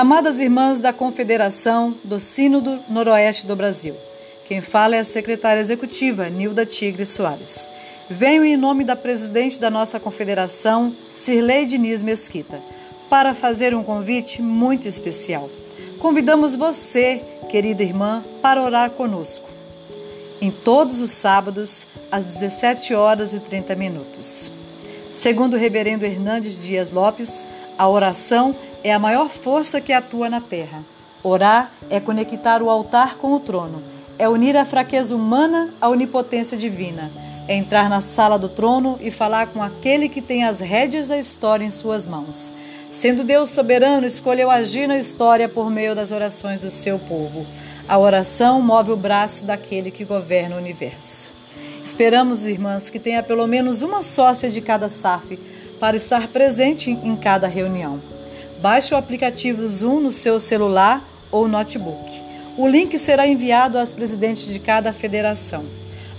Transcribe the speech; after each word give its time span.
Amadas 0.00 0.40
irmãs 0.40 0.80
da 0.80 0.94
Confederação 0.94 1.94
do 2.02 2.18
Sínodo 2.18 2.82
Noroeste 2.88 3.46
do 3.46 3.54
Brasil, 3.54 3.94
quem 4.46 4.62
fala 4.62 4.96
é 4.96 5.00
a 5.00 5.04
secretária 5.04 5.60
executiva 5.60 6.30
Nilda 6.30 6.64
Tigre 6.64 7.04
Soares. 7.04 7.68
Venho 8.08 8.42
em 8.42 8.56
nome 8.56 8.82
da 8.82 8.96
presidente 8.96 9.60
da 9.60 9.68
nossa 9.68 10.00
confederação, 10.00 10.96
Cirlei 11.10 11.66
Diniz 11.66 12.02
Mesquita, 12.02 12.62
para 13.10 13.34
fazer 13.34 13.74
um 13.74 13.84
convite 13.84 14.40
muito 14.40 14.88
especial. 14.88 15.50
Convidamos 15.98 16.56
você, 16.56 17.22
querida 17.50 17.82
irmã, 17.82 18.24
para 18.40 18.62
orar 18.62 18.92
conosco. 18.92 19.50
Em 20.40 20.50
todos 20.50 21.02
os 21.02 21.10
sábados, 21.10 21.84
às 22.10 22.24
17 22.24 22.94
horas 22.94 23.34
e 23.34 23.40
30 23.40 23.76
minutos. 23.76 24.50
Segundo 25.12 25.54
o 25.54 25.58
reverendo 25.58 26.06
Hernandes 26.06 26.56
Dias 26.56 26.90
Lopes, 26.90 27.46
a 27.76 27.88
oração 27.88 28.54
é 28.54 28.69
a 28.88 28.98
maior 28.98 29.28
força 29.28 29.80
que 29.80 29.92
atua 29.92 30.30
na 30.30 30.40
terra. 30.40 30.82
Orar 31.22 31.70
é 31.90 32.00
conectar 32.00 32.62
o 32.62 32.70
altar 32.70 33.16
com 33.16 33.34
o 33.34 33.40
trono, 33.40 33.82
é 34.18 34.26
unir 34.26 34.56
a 34.56 34.64
fraqueza 34.64 35.14
humana 35.14 35.74
à 35.80 35.88
onipotência 35.88 36.56
divina, 36.56 37.10
é 37.46 37.54
entrar 37.54 37.90
na 37.90 38.00
sala 38.00 38.38
do 38.38 38.48
trono 38.48 38.98
e 39.00 39.10
falar 39.10 39.48
com 39.48 39.62
aquele 39.62 40.08
que 40.08 40.22
tem 40.22 40.44
as 40.44 40.60
rédeas 40.60 41.08
da 41.08 41.18
história 41.18 41.64
em 41.64 41.70
suas 41.70 42.06
mãos. 42.06 42.54
Sendo 42.90 43.22
Deus 43.22 43.50
soberano, 43.50 44.06
escolheu 44.06 44.50
agir 44.50 44.88
na 44.88 44.96
história 44.96 45.48
por 45.48 45.70
meio 45.70 45.94
das 45.94 46.10
orações 46.10 46.62
do 46.62 46.70
seu 46.70 46.98
povo. 46.98 47.46
A 47.86 47.98
oração 47.98 48.62
move 48.62 48.92
o 48.92 48.96
braço 48.96 49.44
daquele 49.44 49.90
que 49.90 50.04
governa 50.04 50.56
o 50.56 50.58
universo. 50.58 51.32
Esperamos, 51.84 52.46
irmãs, 52.46 52.88
que 52.88 52.98
tenha 52.98 53.22
pelo 53.22 53.46
menos 53.46 53.82
uma 53.82 54.02
sócia 54.02 54.50
de 54.50 54.60
cada 54.60 54.88
SAF 54.88 55.38
para 55.78 55.96
estar 55.96 56.28
presente 56.28 56.90
em 56.90 57.16
cada 57.16 57.46
reunião. 57.46 58.00
Baixe 58.60 58.94
o 58.94 58.96
aplicativo 58.96 59.66
Zoom 59.66 60.00
no 60.00 60.10
seu 60.10 60.38
celular 60.38 61.02
ou 61.30 61.48
notebook. 61.48 62.12
O 62.58 62.68
link 62.68 62.98
será 62.98 63.26
enviado 63.26 63.78
às 63.78 63.94
presidentes 63.94 64.52
de 64.52 64.58
cada 64.58 64.92
federação. 64.92 65.64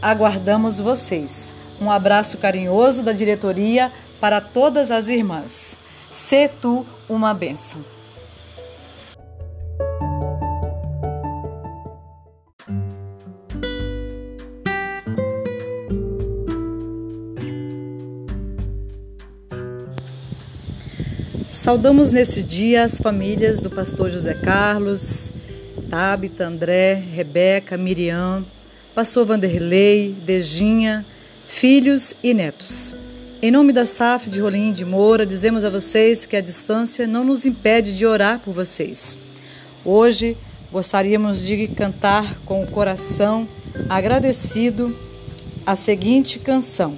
Aguardamos 0.01 0.79
vocês. 0.79 1.53
Um 1.79 1.91
abraço 1.91 2.39
carinhoso 2.39 3.03
da 3.03 3.11
diretoria 3.11 3.91
para 4.19 4.41
todas 4.41 4.89
as 4.89 5.07
irmãs. 5.07 5.77
Se 6.11 6.47
tu 6.47 6.83
uma 7.07 7.31
bênção. 7.31 7.85
Saudamos 21.61 22.09
neste 22.09 22.41
dia 22.41 22.83
as 22.83 22.97
famílias 22.97 23.61
do 23.61 23.69
pastor 23.69 24.09
José 24.09 24.33
Carlos, 24.33 25.31
Tabita, 25.91 26.47
André, 26.47 26.95
Rebeca, 26.95 27.77
Miriam, 27.77 28.43
pastor 28.95 29.27
Vanderlei, 29.27 30.11
Dejinha, 30.25 31.05
filhos 31.45 32.15
e 32.23 32.33
netos. 32.33 32.95
Em 33.43 33.51
nome 33.51 33.71
da 33.71 33.85
SAF 33.85 34.27
de 34.27 34.41
Rolim 34.41 34.73
de 34.73 34.83
Moura, 34.83 35.23
dizemos 35.23 35.63
a 35.63 35.69
vocês 35.69 36.25
que 36.25 36.35
a 36.35 36.41
distância 36.41 37.05
não 37.05 37.23
nos 37.23 37.45
impede 37.45 37.95
de 37.95 38.07
orar 38.07 38.39
por 38.39 38.55
vocês. 38.55 39.15
Hoje 39.85 40.35
gostaríamos 40.71 41.45
de 41.45 41.67
cantar 41.67 42.39
com 42.43 42.63
o 42.63 42.71
coração 42.71 43.47
agradecido 43.87 44.97
a 45.63 45.75
seguinte 45.75 46.39
canção. 46.39 46.97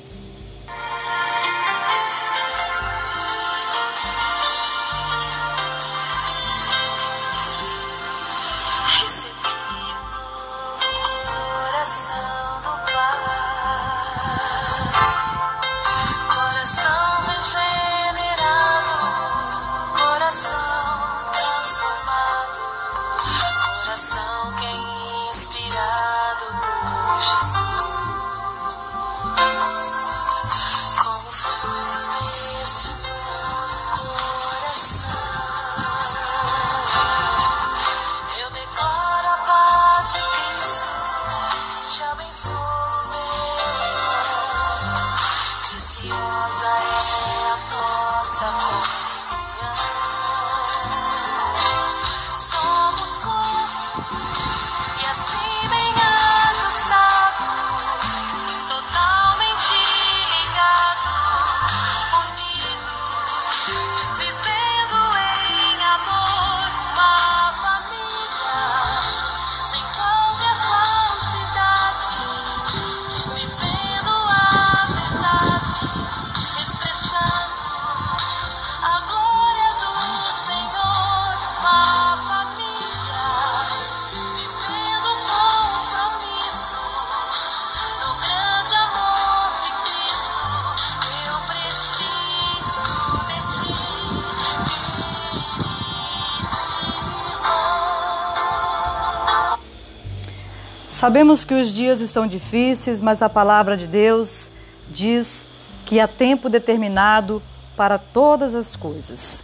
Sabemos 101.03 101.43
que 101.43 101.53
os 101.53 101.69
dias 101.69 101.99
estão 101.99 102.25
difíceis, 102.25 103.01
mas 103.01 103.21
a 103.21 103.27
palavra 103.27 103.75
de 103.75 103.87
Deus 103.87 104.49
diz 104.89 105.45
que 105.85 105.99
há 105.99 106.07
tempo 106.07 106.47
determinado 106.47 107.43
para 107.75 107.97
todas 107.97 108.55
as 108.55 108.77
coisas. 108.77 109.43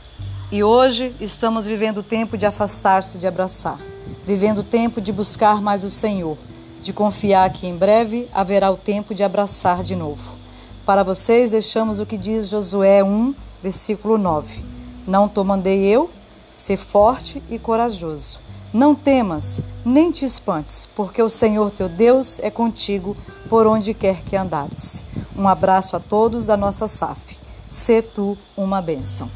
E 0.53 0.63
hoje 0.63 1.13
estamos 1.19 1.65
vivendo 1.65 1.97
o 1.97 2.03
tempo 2.03 2.37
de 2.37 2.45
afastar-se 2.45 3.17
de 3.17 3.27
abraçar, 3.27 3.77
vivendo 4.23 4.59
o 4.59 4.63
tempo 4.63 5.01
de 5.01 5.11
buscar 5.11 5.61
mais 5.61 5.83
o 5.83 5.91
Senhor, 5.91 6.37
de 6.79 6.93
confiar 6.93 7.51
que 7.51 7.67
em 7.67 7.75
breve 7.75 8.29
haverá 8.33 8.71
o 8.71 8.77
tempo 8.77 9.13
de 9.13 9.21
abraçar 9.21 9.83
de 9.83 9.97
novo. 9.97 10.37
Para 10.85 11.03
vocês 11.03 11.51
deixamos 11.51 11.99
o 11.99 12.05
que 12.05 12.17
diz 12.17 12.47
Josué 12.47 13.03
1, 13.03 13.35
versículo 13.61 14.17
9. 14.17 14.63
Não 15.05 15.27
te 15.27 15.43
mandei 15.43 15.85
eu? 15.85 16.09
Ser 16.53 16.77
forte 16.77 17.43
e 17.49 17.59
corajoso 17.59 18.47
não 18.73 18.93
temas, 18.93 19.61
nem 19.83 20.11
te 20.11 20.25
espantes, 20.25 20.87
porque 20.95 21.21
o 21.21 21.29
Senhor 21.29 21.71
teu 21.71 21.89
Deus 21.89 22.39
é 22.39 22.51
contigo 22.51 23.15
por 23.49 23.65
onde 23.65 23.93
quer 23.93 24.23
que 24.23 24.35
andares. 24.35 25.05
Um 25.35 25.47
abraço 25.47 25.95
a 25.95 25.99
todos 25.99 26.45
da 26.45 26.55
nossa 26.55 26.87
SAF. 26.87 27.39
Sê 27.67 28.01
tu 28.01 28.37
uma 28.55 28.81
bênção. 28.81 29.29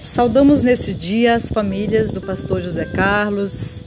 Saudamos 0.00 0.60
neste 0.60 0.92
dia 0.92 1.34
as 1.34 1.50
famílias 1.50 2.10
do 2.10 2.20
pastor 2.20 2.60
José 2.60 2.84
Carlos, 2.84 3.82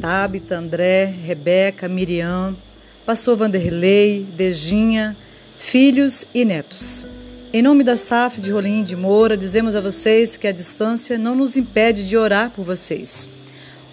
Tabita, 0.00 0.56
André, 0.56 1.04
Rebeca, 1.04 1.86
Miriam, 1.86 2.56
pastor 3.04 3.36
Vanderlei, 3.36 4.26
Dejinha, 4.34 5.14
filhos 5.58 6.24
e 6.34 6.42
netos. 6.44 7.04
Em 7.52 7.60
nome 7.60 7.84
da 7.84 7.96
SAF 7.96 8.40
de 8.40 8.50
Rolim 8.50 8.82
de 8.82 8.96
Moura, 8.96 9.36
dizemos 9.36 9.76
a 9.76 9.80
vocês 9.80 10.38
que 10.38 10.46
a 10.46 10.52
distância 10.52 11.18
não 11.18 11.34
nos 11.34 11.56
impede 11.56 12.06
de 12.06 12.16
orar 12.16 12.50
por 12.50 12.64
vocês. 12.64 13.28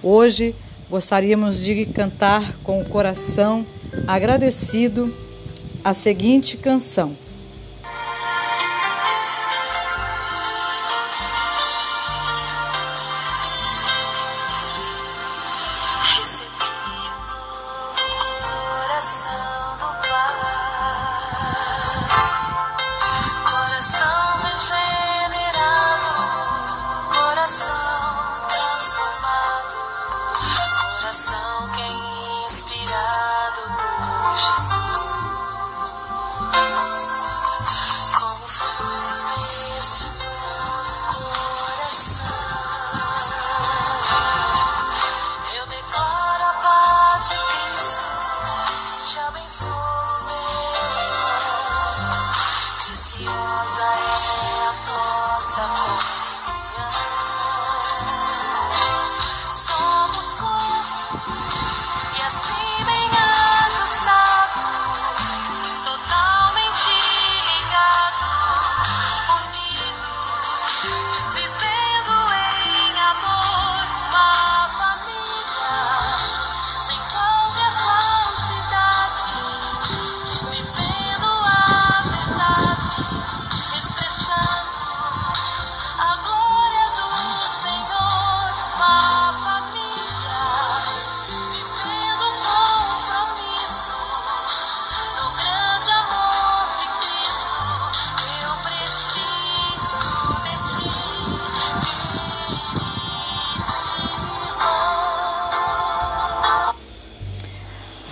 Hoje 0.02 0.56
gostaríamos 0.90 1.62
de 1.62 1.86
cantar 1.88 2.58
com 2.64 2.80
o 2.80 2.88
coração 2.88 3.66
agradecido 4.08 5.14
a 5.84 5.94
seguinte 5.94 6.56
canção. 6.56 7.27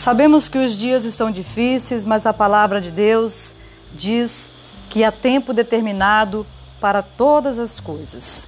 Sabemos 0.05 0.47
que 0.47 0.59
os 0.59 0.75
dias 0.75 1.03
estão 1.03 1.31
difíceis, 1.31 2.05
mas 2.05 2.27
a 2.27 2.31
palavra 2.31 2.79
de 2.79 2.91
Deus 2.91 3.55
diz 3.91 4.51
que 4.87 5.03
há 5.03 5.11
tempo 5.11 5.51
determinado 5.51 6.45
para 6.79 7.01
todas 7.01 7.57
as 7.57 7.79
coisas. 7.79 8.47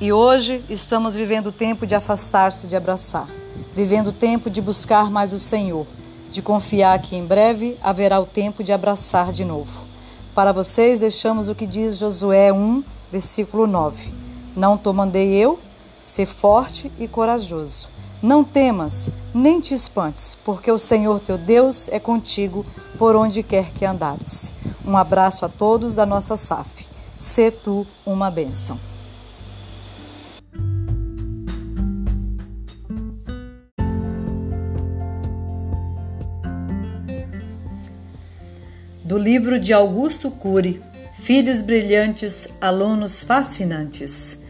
E 0.00 0.12
hoje 0.12 0.64
estamos 0.68 1.14
vivendo 1.14 1.46
o 1.46 1.52
tempo 1.52 1.86
de 1.86 1.94
afastar-se 1.94 2.66
de 2.66 2.74
abraçar, 2.74 3.28
vivendo 3.72 4.08
o 4.08 4.12
tempo 4.12 4.50
de 4.50 4.60
buscar 4.60 5.08
mais 5.08 5.32
o 5.32 5.38
Senhor, 5.38 5.86
de 6.28 6.42
confiar 6.42 7.00
que 7.00 7.14
em 7.14 7.24
breve 7.24 7.78
haverá 7.80 8.18
o 8.18 8.26
tempo 8.26 8.64
de 8.64 8.72
abraçar 8.72 9.30
de 9.30 9.44
novo. 9.44 9.86
Para 10.34 10.50
vocês 10.50 10.98
deixamos 10.98 11.48
o 11.48 11.54
que 11.54 11.68
diz 11.68 11.98
Josué 11.98 12.52
1, 12.52 12.82
versículo 13.12 13.68
9. 13.68 14.12
Não 14.56 14.76
te 14.76 14.92
mandei 14.92 15.36
eu? 15.36 15.60
Ser 16.02 16.26
forte 16.26 16.90
e 16.98 17.06
corajoso. 17.06 17.94
Não 18.22 18.42
temas, 18.42 19.10
nem 19.34 19.60
te 19.60 19.74
espantes, 19.74 20.34
porque 20.42 20.70
o 20.70 20.78
Senhor 20.78 21.20
teu 21.20 21.36
Deus 21.36 21.86
é 21.88 22.00
contigo 22.00 22.64
por 22.98 23.14
onde 23.14 23.42
quer 23.42 23.72
que 23.72 23.84
andares. 23.84 24.54
Um 24.86 24.96
abraço 24.96 25.44
a 25.44 25.48
todos 25.48 25.96
da 25.96 26.06
nossa 26.06 26.34
SAF. 26.36 26.88
Sê 27.18 27.50
tu 27.50 27.86
uma 28.06 28.30
bênção. 28.30 28.80
Do 39.04 39.18
livro 39.18 39.58
de 39.58 39.72
Augusto 39.74 40.30
Cury, 40.30 40.82
Filhos 41.20 41.60
Brilhantes, 41.60 42.48
Alunos 42.60 43.22
Fascinantes. 43.22 44.45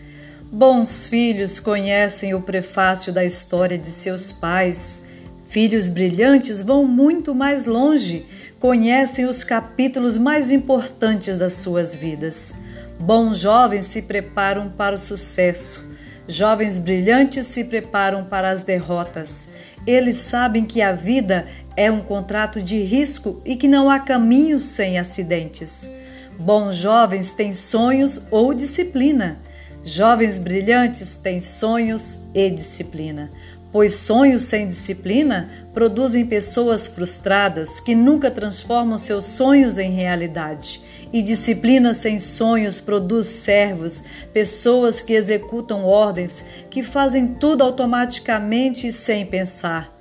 Bons 0.56 1.04
filhos 1.04 1.60
conhecem 1.60 2.32
o 2.32 2.40
prefácio 2.40 3.12
da 3.12 3.22
história 3.22 3.76
de 3.76 3.88
seus 3.88 4.32
pais. 4.32 5.02
Filhos 5.44 5.86
brilhantes 5.86 6.62
vão 6.62 6.82
muito 6.86 7.34
mais 7.34 7.66
longe, 7.66 8.24
conhecem 8.58 9.26
os 9.26 9.44
capítulos 9.44 10.16
mais 10.16 10.50
importantes 10.50 11.36
das 11.36 11.52
suas 11.52 11.94
vidas. 11.94 12.54
Bons 12.98 13.38
jovens 13.38 13.84
se 13.84 14.00
preparam 14.00 14.70
para 14.70 14.94
o 14.94 14.98
sucesso. 14.98 15.90
Jovens 16.26 16.78
brilhantes 16.78 17.44
se 17.44 17.62
preparam 17.62 18.24
para 18.24 18.48
as 18.48 18.64
derrotas. 18.64 19.50
Eles 19.86 20.16
sabem 20.16 20.64
que 20.64 20.80
a 20.80 20.90
vida 20.92 21.46
é 21.76 21.90
um 21.90 22.00
contrato 22.00 22.62
de 22.62 22.78
risco 22.78 23.42
e 23.44 23.56
que 23.56 23.68
não 23.68 23.90
há 23.90 23.98
caminho 23.98 24.58
sem 24.62 24.98
acidentes. 24.98 25.90
Bons 26.38 26.76
jovens 26.76 27.34
têm 27.34 27.52
sonhos 27.52 28.22
ou 28.30 28.54
disciplina. 28.54 29.38
Jovens 29.86 30.36
brilhantes 30.36 31.16
têm 31.16 31.40
sonhos 31.40 32.18
e 32.34 32.50
disciplina, 32.50 33.30
pois 33.70 33.94
sonhos 33.94 34.42
sem 34.42 34.68
disciplina 34.68 35.48
produzem 35.72 36.26
pessoas 36.26 36.88
frustradas 36.88 37.78
que 37.78 37.94
nunca 37.94 38.28
transformam 38.28 38.98
seus 38.98 39.26
sonhos 39.26 39.78
em 39.78 39.92
realidade. 39.92 40.82
E 41.12 41.22
disciplina 41.22 41.94
sem 41.94 42.18
sonhos 42.18 42.80
produz 42.80 43.28
servos, 43.28 44.02
pessoas 44.32 45.02
que 45.02 45.12
executam 45.12 45.84
ordens, 45.84 46.44
que 46.68 46.82
fazem 46.82 47.28
tudo 47.34 47.62
automaticamente 47.62 48.88
e 48.88 48.92
sem 48.92 49.24
pensar. 49.24 49.95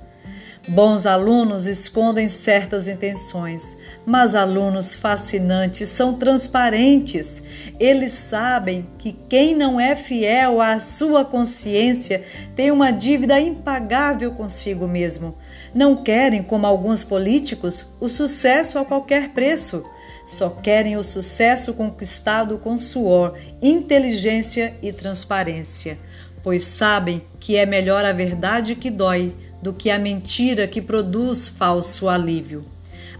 Bons 0.68 1.06
alunos 1.06 1.68
escondem 1.68 2.28
certas 2.28 2.88
intenções, 2.88 3.78
mas 4.04 4.34
alunos 4.34 4.96
fascinantes 4.96 5.90
são 5.90 6.16
transparentes. 6.16 7.44
Eles 7.80 8.12
sabem 8.14 8.88
que 8.98 9.12
quem 9.12 9.56
não 9.56 9.80
é 9.80 9.96
fiel 9.96 10.60
à 10.60 10.80
sua 10.80 11.24
consciência 11.24 12.24
tem 12.56 12.72
uma 12.72 12.90
dívida 12.90 13.40
impagável 13.40 14.32
consigo 14.32 14.88
mesmo. 14.88 15.38
Não 15.72 16.04
querem, 16.04 16.42
como 16.42 16.66
alguns 16.66 17.04
políticos, 17.04 17.92
o 18.00 18.10
sucesso 18.10 18.80
a 18.80 18.86
qualquer 18.86 19.30
preço. 19.30 19.86
Só 20.26 20.50
querem 20.50 20.98
o 20.98 21.04
sucesso 21.04 21.76
conquistado 21.76 22.58
com 22.58 22.76
suor, 22.76 23.38
inteligência 23.62 24.76
e 24.82 24.92
transparência, 24.92 26.00
pois 26.42 26.64
sabem 26.64 27.22
que 27.40 27.56
é 27.56 27.68
melhor 27.68 28.04
a 28.04 28.12
verdade 28.12 28.74
que 28.74 28.90
dói 28.90 29.36
do 29.66 29.74
que 29.74 29.90
a 29.90 29.98
mentira 29.98 30.68
que 30.68 30.80
produz 30.80 31.48
falso 31.48 32.08
alívio. 32.08 32.64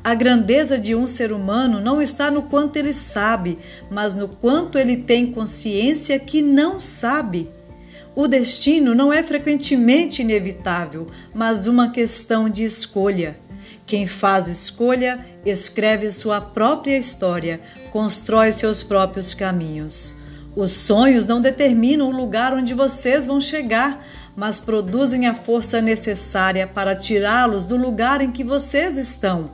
A 0.04 0.14
grandeza 0.14 0.78
de 0.78 0.94
um 0.94 1.08
ser 1.08 1.32
humano 1.32 1.82
não 1.82 2.00
está 2.00 2.30
no 2.30 2.44
quanto 2.44 2.76
ele 2.76 2.94
sabe, 2.94 3.58
mas 3.90 4.16
no 4.16 4.28
quanto 4.28 4.78
ele 4.78 4.98
tem 4.98 5.32
consciência 5.32 6.20
que 6.20 6.44
não 6.44 6.80
sabe. 6.80 7.50
O 8.16 8.28
destino 8.28 8.94
não 8.94 9.12
é 9.12 9.24
frequentemente 9.24 10.22
inevitável, 10.22 11.10
mas 11.34 11.66
uma 11.66 11.90
questão 11.90 12.48
de 12.48 12.64
escolha. 12.64 13.40
Quem 13.84 14.06
faz 14.06 14.48
escolha 14.48 15.26
escreve 15.44 16.12
sua 16.12 16.40
própria 16.40 16.96
história, 16.96 17.60
constrói 17.92 18.52
seus 18.52 18.84
próprios 18.84 19.34
caminhos. 19.34 20.16
Os 20.56 20.72
sonhos 20.72 21.26
não 21.26 21.42
determinam 21.42 22.08
o 22.08 22.16
lugar 22.16 22.54
onde 22.54 22.76
vocês 22.76 23.26
vão 23.26 23.42
chegar, 23.42 24.06
mas 24.36 24.60
produzem 24.60 25.28
a 25.28 25.34
força 25.34 25.82
necessária 25.82 26.68
para 26.68 26.96
tirá-los 26.96 27.66
do 27.66 27.78
lugar 27.78 28.22
em 28.22 28.32
que 28.32 28.44
vocês 28.44 28.98
estão. 28.98 29.52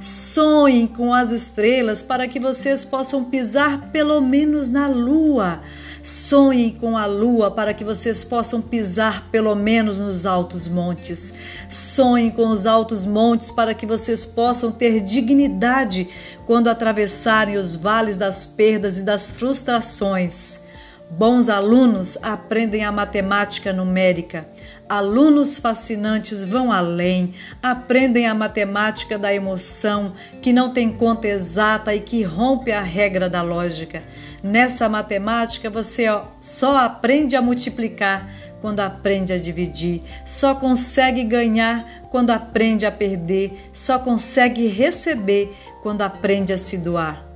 Sonhem 0.00 0.86
com 0.88 1.14
as 1.14 1.30
estrelas 1.30 2.02
para 2.02 2.26
que 2.26 2.40
vocês 2.40 2.84
possam 2.84 3.24
pisar 3.24 3.90
pelo 3.92 4.20
menos 4.20 4.68
na 4.68 4.88
lua. 4.88 5.60
Sonhem 6.02 6.70
com 6.72 6.98
a 6.98 7.06
lua 7.06 7.50
para 7.50 7.72
que 7.72 7.84
vocês 7.84 8.24
possam 8.24 8.60
pisar 8.60 9.30
pelo 9.30 9.54
menos 9.54 9.98
nos 9.98 10.26
altos 10.26 10.66
montes. 10.68 11.32
Sonhem 11.68 12.28
com 12.28 12.48
os 12.48 12.66
altos 12.66 13.06
montes 13.06 13.52
para 13.52 13.72
que 13.72 13.86
vocês 13.86 14.26
possam 14.26 14.72
ter 14.72 15.00
dignidade 15.00 16.08
quando 16.44 16.68
atravessarem 16.68 17.56
os 17.56 17.74
vales 17.74 18.18
das 18.18 18.44
perdas 18.44 18.98
e 18.98 19.02
das 19.02 19.30
frustrações. 19.30 20.63
Bons 21.10 21.48
alunos 21.48 22.18
aprendem 22.22 22.82
a 22.84 22.90
matemática 22.90 23.72
numérica. 23.72 24.48
Alunos 24.88 25.58
fascinantes 25.58 26.42
vão 26.42 26.72
além, 26.72 27.34
aprendem 27.62 28.26
a 28.26 28.34
matemática 28.34 29.18
da 29.18 29.32
emoção, 29.32 30.14
que 30.40 30.52
não 30.52 30.72
tem 30.72 30.90
conta 30.90 31.28
exata 31.28 31.94
e 31.94 32.00
que 32.00 32.22
rompe 32.22 32.72
a 32.72 32.82
regra 32.82 33.28
da 33.28 33.42
lógica. 33.42 34.02
Nessa 34.42 34.88
matemática 34.88 35.70
você 35.70 36.06
só 36.40 36.78
aprende 36.78 37.36
a 37.36 37.42
multiplicar 37.42 38.28
quando 38.60 38.80
aprende 38.80 39.32
a 39.32 39.38
dividir, 39.38 40.00
só 40.24 40.54
consegue 40.54 41.22
ganhar 41.22 42.08
quando 42.10 42.30
aprende 42.30 42.86
a 42.86 42.90
perder, 42.90 43.52
só 43.74 43.98
consegue 43.98 44.66
receber 44.66 45.54
quando 45.82 46.00
aprende 46.00 46.50
a 46.50 46.56
se 46.56 46.78
doar. 46.78 47.26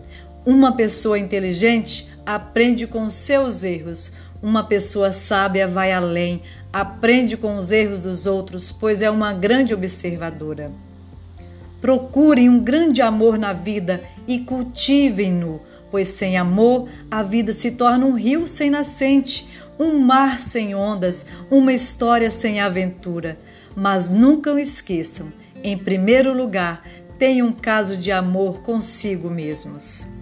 Uma 0.46 0.74
pessoa 0.74 1.18
inteligente 1.18 2.08
aprende 2.28 2.86
com 2.86 3.08
seus 3.08 3.62
erros. 3.62 4.12
Uma 4.42 4.62
pessoa 4.62 5.12
sábia 5.12 5.66
vai 5.66 5.92
além, 5.92 6.42
aprende 6.70 7.38
com 7.38 7.56
os 7.56 7.70
erros 7.70 8.02
dos 8.02 8.26
outros, 8.26 8.70
pois 8.70 9.00
é 9.00 9.10
uma 9.10 9.32
grande 9.32 9.72
observadora. 9.72 10.70
Procurem 11.80 12.50
um 12.50 12.60
grande 12.60 13.00
amor 13.00 13.38
na 13.38 13.54
vida 13.54 14.02
e 14.26 14.40
cultivem-no, 14.40 15.62
pois 15.90 16.08
sem 16.08 16.36
amor 16.36 16.86
a 17.10 17.22
vida 17.22 17.54
se 17.54 17.70
torna 17.70 18.04
um 18.04 18.14
rio 18.14 18.46
sem 18.46 18.68
nascente, 18.68 19.48
um 19.78 19.98
mar 19.98 20.38
sem 20.38 20.74
ondas, 20.74 21.24
uma 21.50 21.72
história 21.72 22.30
sem 22.30 22.60
aventura. 22.60 23.38
Mas 23.74 24.10
nunca 24.10 24.52
o 24.52 24.58
esqueçam, 24.58 25.32
em 25.64 25.78
primeiro 25.78 26.34
lugar, 26.34 26.84
tenham 27.18 27.46
um 27.46 27.52
caso 27.52 27.96
de 27.96 28.12
amor 28.12 28.60
consigo 28.60 29.30
mesmos. 29.30 30.17